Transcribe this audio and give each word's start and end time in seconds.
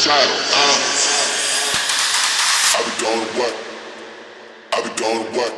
title. 0.00 0.32
Um, 0.32 0.80
I 2.72 2.80
be 2.86 2.92
going 3.04 3.20
to 3.20 3.38
work. 3.38 3.56
I've 4.72 4.84
been 4.84 4.96
going 4.96 5.24
to 5.26 5.38
work. 5.38 5.54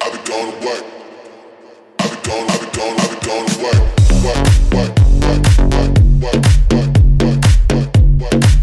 I've 0.00 0.12
been 0.12 0.24
going 0.24 0.50
to 0.50 0.66
work. 0.66 0.84
I've 2.00 2.10
been 2.10 2.22
going. 2.26 2.50
I've 2.50 2.60
been 2.60 2.72
going. 2.74 2.98
I've 2.98 3.10
been 3.10 3.28
going 3.28 3.46
to 3.46 3.56
work. 3.62 3.82
Work. 4.26 4.42
Work. 4.74 4.92
Work. 5.22 5.42
Work. 5.70 5.94
Work. 6.20 6.42
Work. 6.74 6.90
Work. 7.22 7.40
Work. 7.70 8.32
Work. 8.32 8.59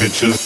Right, 0.00 0.39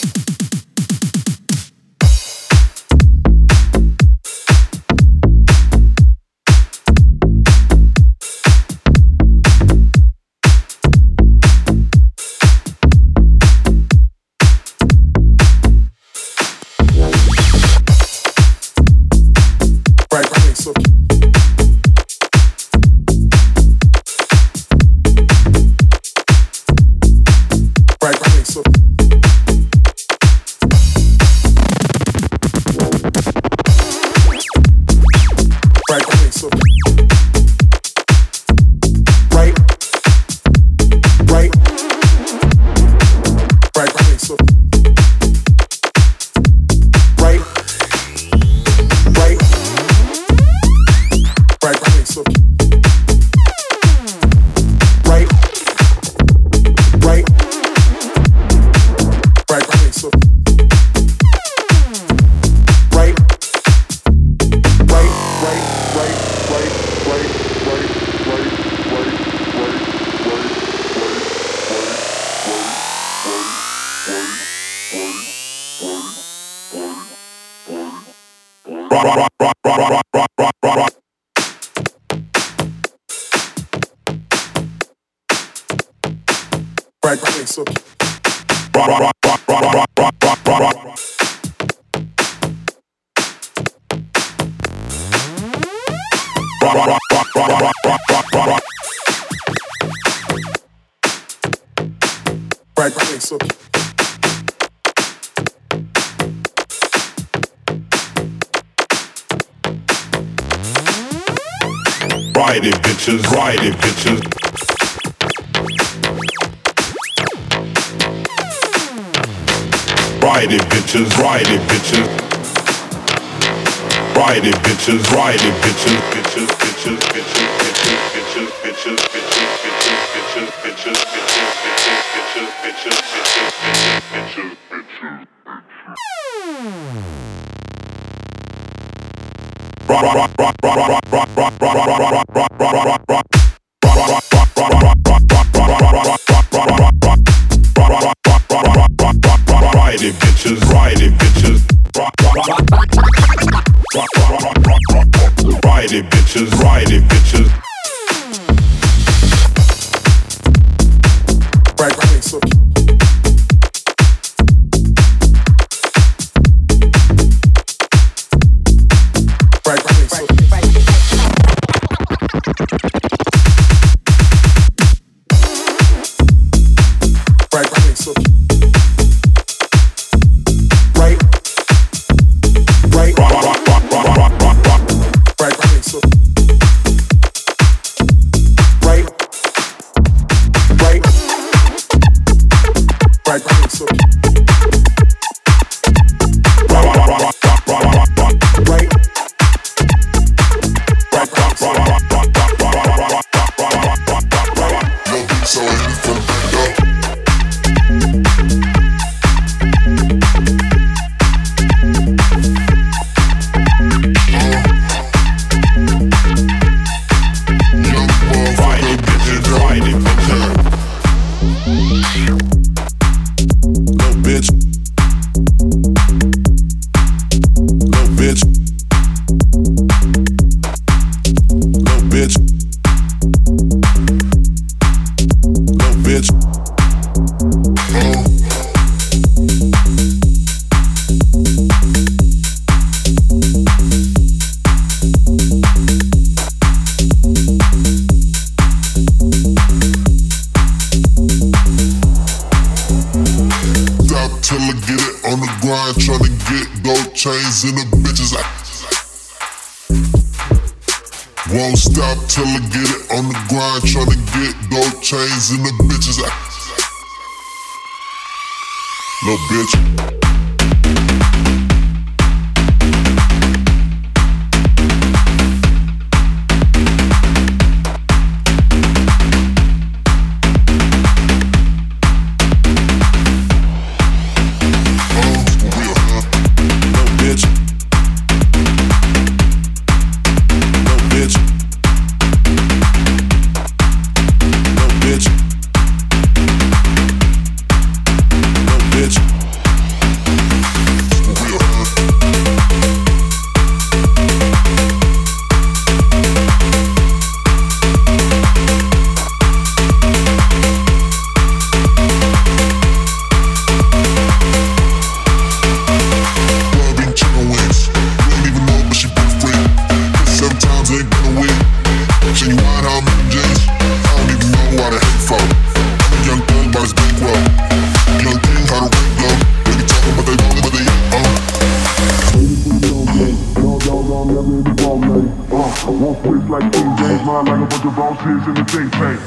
the 337.85 337.91
bosses 337.91 338.47
in 338.49 338.55
the 338.55 338.65
think 338.65 338.91
tank. 338.93 339.21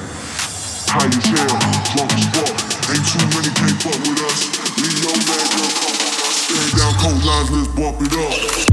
High 0.89 1.05
as 1.05 1.25
hell, 1.29 1.57
drunk 1.93 2.11
as 2.13 2.25
fuck. 2.33 2.57
Ain't 2.89 3.05
too 3.05 3.21
many 3.37 3.53
can't 3.53 3.77
fuck 3.83 3.99
with 4.01 4.17
us. 4.25 4.49
We 4.77 4.89
know 5.05 5.13
us 5.13 5.53
Stand 6.49 6.71
down, 6.73 6.93
cold 6.97 7.23
lines, 7.23 7.51
let's 7.51 7.67
bump 7.75 8.01
it 8.01 8.13
up. 8.13 8.66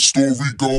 story 0.00 0.52
go. 0.56 0.69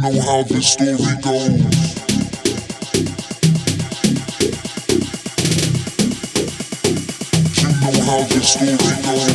Know 0.00 0.20
how 0.22 0.42
the 0.44 0.62
story 0.62 0.96
goes. 1.20 1.50
You 7.60 7.68
know 7.68 8.00
how 8.08 8.20
the 8.24 8.40
story 8.40 8.76
goes. 9.04 9.26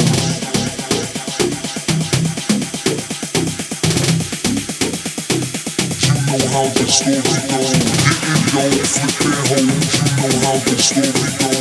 You 6.02 6.14
know 6.26 6.48
how 6.50 6.66
the 6.74 6.86
story 6.90 7.22
goes. 7.22 7.72
Getting 8.52 8.78
your 8.78 8.86
flipping 8.86 9.38
hoes. 9.46 9.62
You 10.02 10.30
know 10.30 10.46
how 10.46 10.58
the 10.66 10.76
story 10.82 11.55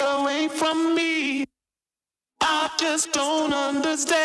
away 0.00 0.48
from 0.48 0.94
me. 0.94 1.44
I 2.40 2.70
just 2.78 3.12
don't 3.12 3.52
understand. 3.52 4.18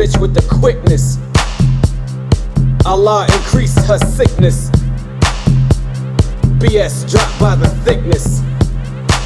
bitch 0.00 0.18
with 0.18 0.32
the 0.32 0.40
quickness. 0.48 1.18
Allah 2.86 3.26
increase 3.26 3.76
her 3.84 3.98
sickness. 3.98 4.70
BS 6.56 7.04
dropped 7.10 7.38
by 7.38 7.54
the 7.54 7.68
thickness. 7.84 8.40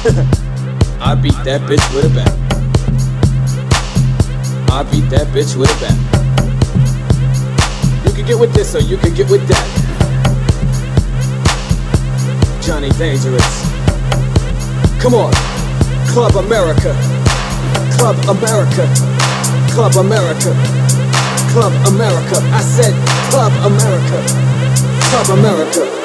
I 0.99 1.15
beat 1.15 1.39
that 1.45 1.61
bitch 1.61 1.95
with 1.95 2.03
a 2.03 2.09
bat. 2.13 2.29
I 4.69 4.83
beat 4.91 5.09
that 5.11 5.27
bitch 5.27 5.55
with 5.55 5.71
a 5.71 5.79
bat. 5.79 5.95
You 8.05 8.11
can 8.11 8.25
get 8.25 8.37
with 8.37 8.53
this 8.53 8.75
or 8.75 8.79
you 8.79 8.97
can 8.97 9.13
get 9.13 9.29
with 9.29 9.47
that. 9.47 9.67
Johnny 12.61 12.89
Dangerous. 12.99 13.63
Come 15.01 15.13
on, 15.13 15.31
Club 16.09 16.35
America. 16.35 16.93
Club 17.97 18.17
America. 18.27 19.24
Club 19.75 19.97
America. 19.97 20.55
Club 21.51 21.73
America. 21.87 22.39
I 22.53 22.61
said 22.61 22.93
Club 23.29 23.51
America. 23.65 24.23
Club 25.11 25.37
America. 25.37 26.04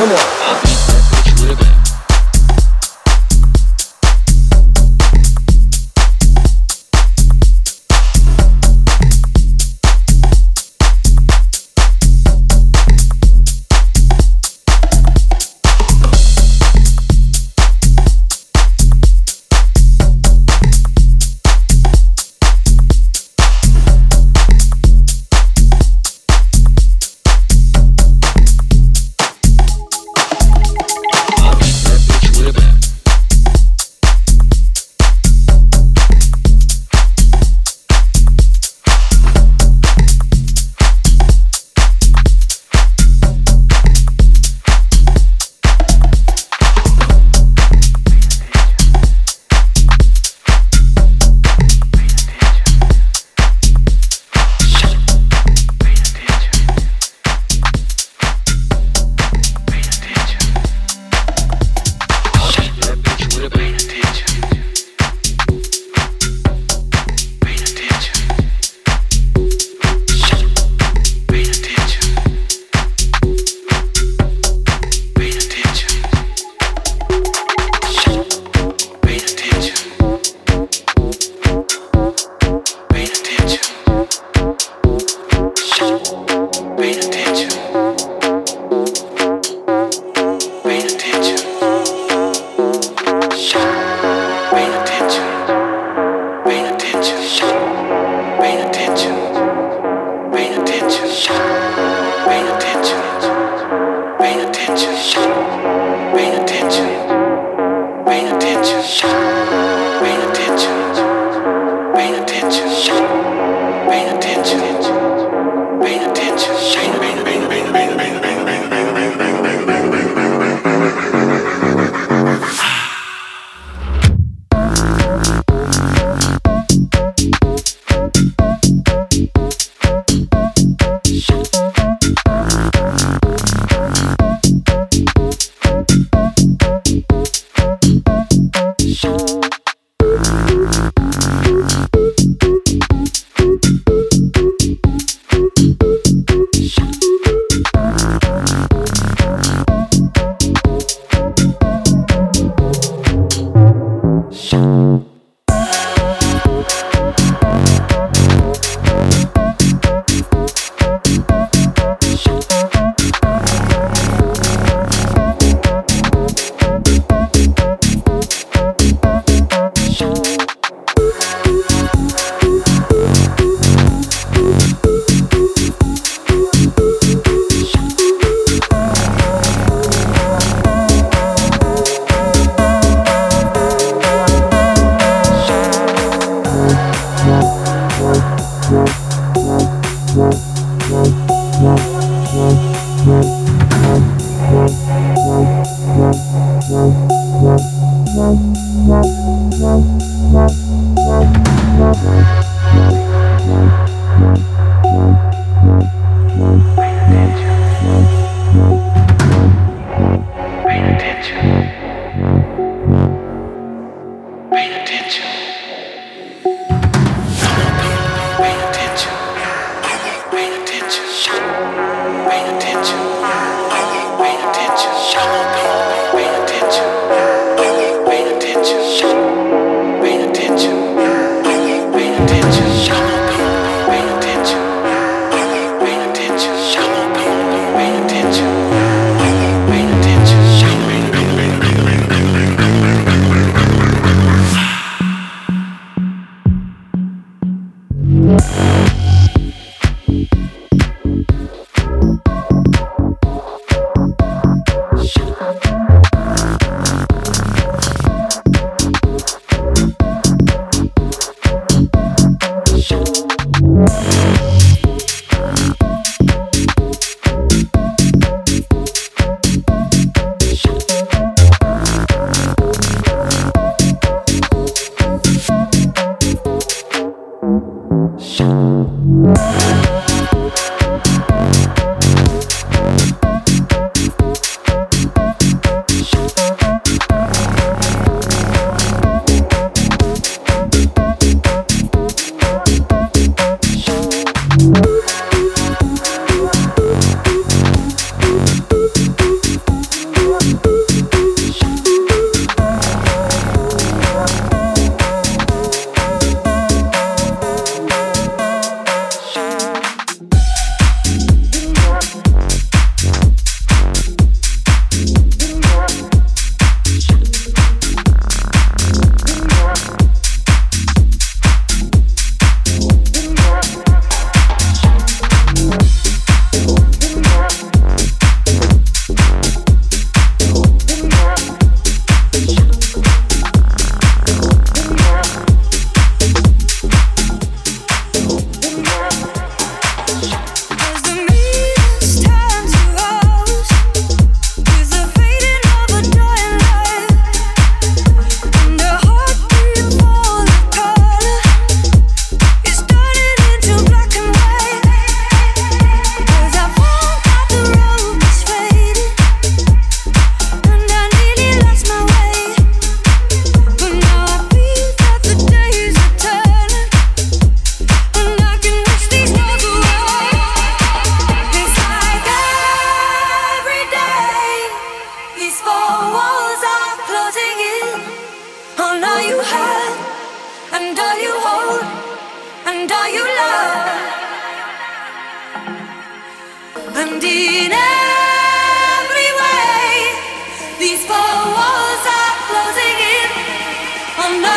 Come 0.00 0.12
on. 0.12 0.79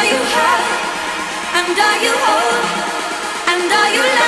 are 0.04 0.10
you 0.10 0.18
have, 0.36 0.68
and 1.56 1.80
are 1.80 2.00
you 2.04 2.12
hold, 2.26 2.66
and 3.48 3.72
are 3.72 3.90
you 3.96 4.02
love. 4.02 4.23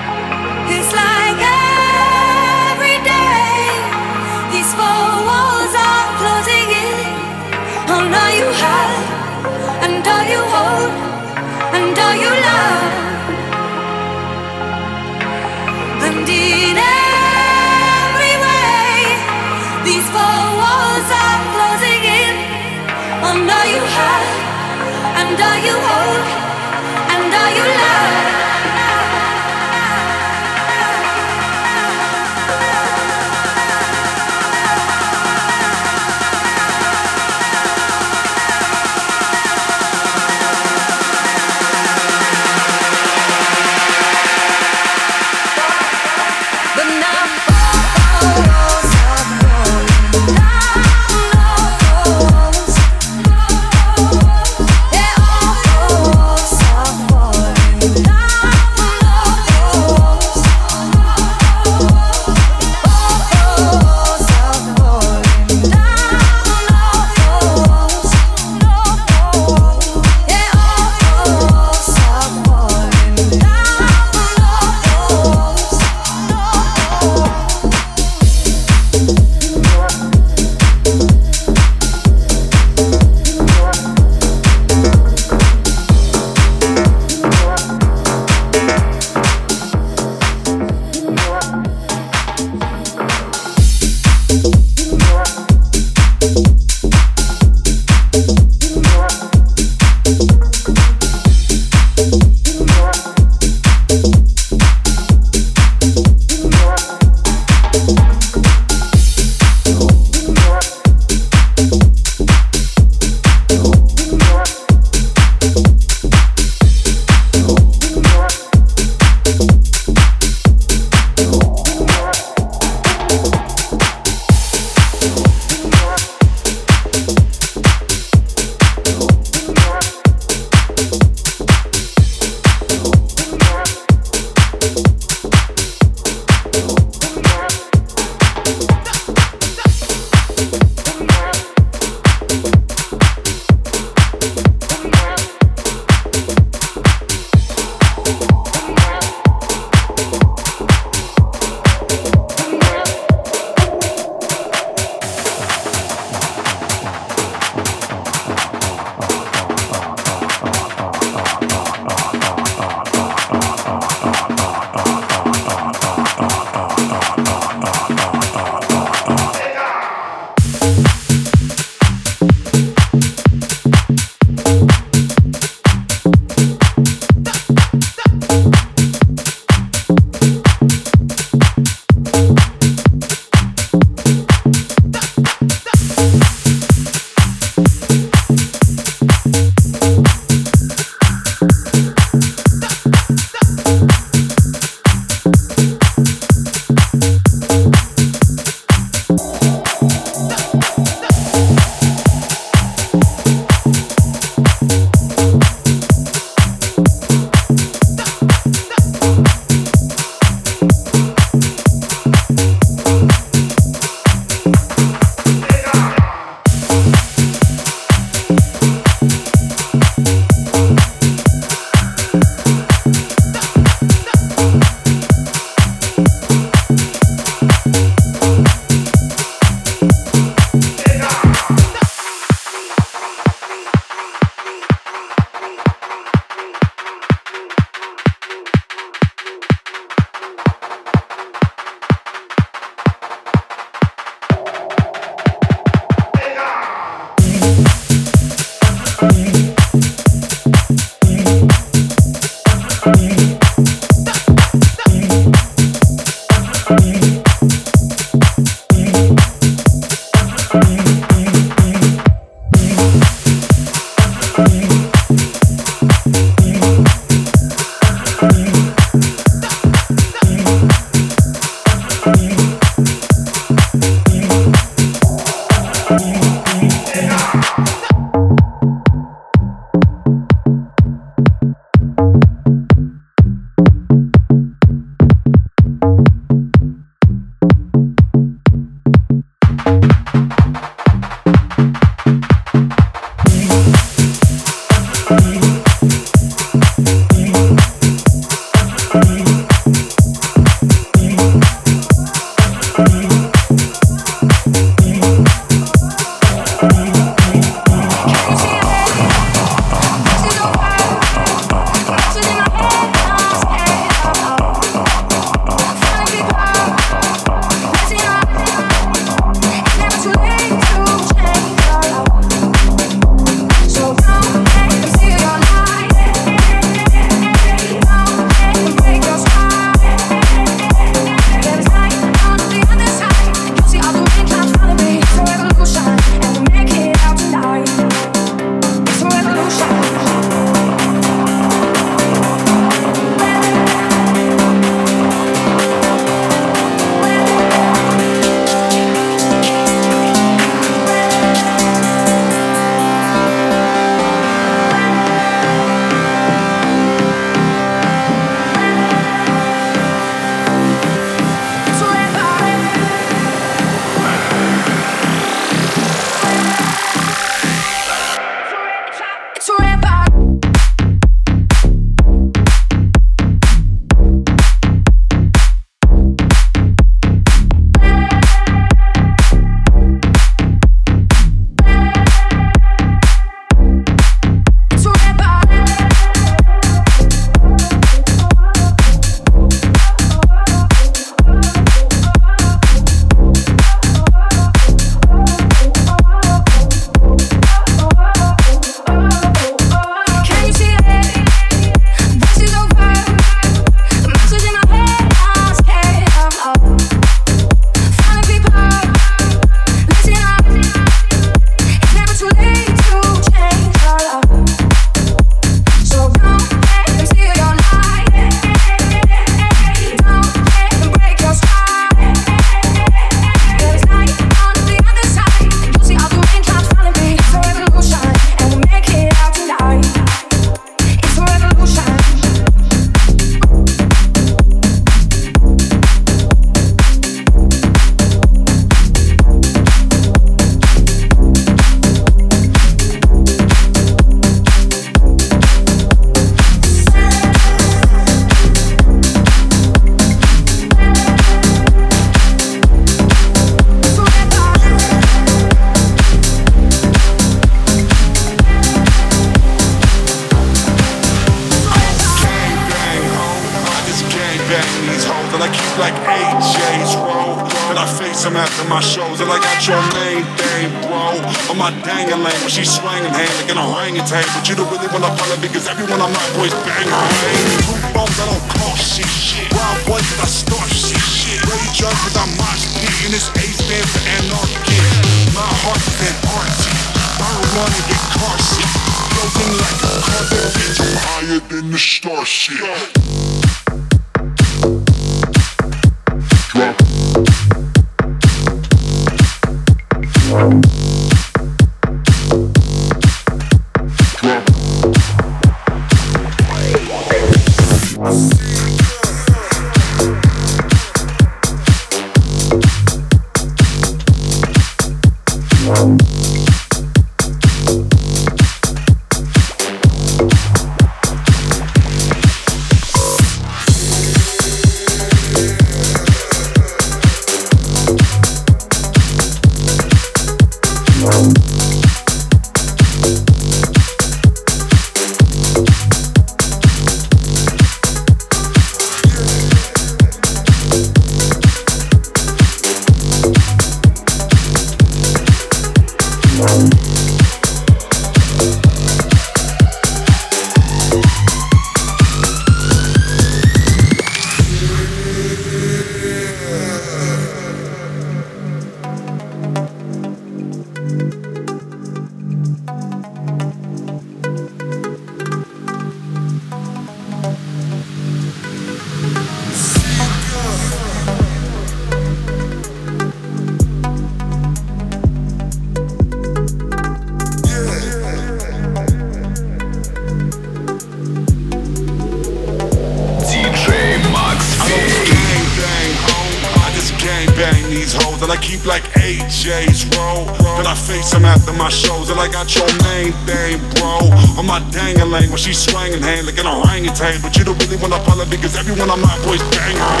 When 595.36 595.44
she's 595.52 595.68
swinging 595.68 596.00
hand 596.00 596.24
like 596.24 596.40
an 596.40 596.48
orangutan. 596.48 597.20
But 597.20 597.36
you 597.36 597.44
don't 597.44 597.60
really 597.60 597.76
wanna 597.76 598.00
follow 598.08 598.24
because 598.24 598.56
everyone 598.56 598.88
on 598.88 599.00
my 599.04 599.12
boys 599.20 599.44
bang 599.52 599.76
her. 599.76 600.00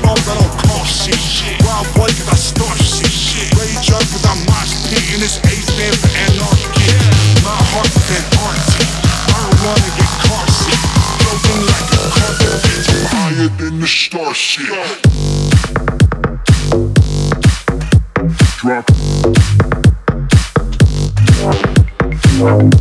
Bones, 0.00 0.24
I 0.24 0.34
don't 0.40 0.56
cost 0.64 1.12
shit. 1.12 1.60
Wild 1.60 1.84
boy, 1.92 2.08
cause 2.08 2.32
I 2.32 2.40
start 2.40 2.80
shit. 2.80 3.52
Rage 3.60 3.92
up 3.92 4.00
cause 4.00 4.24
I'm 4.24 4.40
mosh 4.48 4.72
pit, 4.88 5.04
and 5.12 5.20
this 5.20 5.36
A 5.44 5.52
stands 5.60 6.00
for 6.00 6.08
anarchy. 6.24 6.88
My 7.44 7.52
heart 7.68 7.92
is 7.92 8.08
Antarctic. 8.16 8.88
I 9.28 9.44
don't 9.44 9.60
wanna 9.60 9.92
get 9.92 10.08
car 10.24 10.48
seat. 10.48 10.80
Floating 11.20 11.62
like 11.68 11.92
a 11.92 12.08
carpet, 12.16 12.56
higher 13.12 13.52
than 13.60 13.76
the 13.84 13.86
starship. 13.86 14.72
Drop. 18.64 18.88
Drop. 22.40 22.75